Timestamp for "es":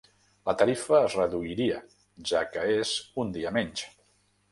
1.09-1.17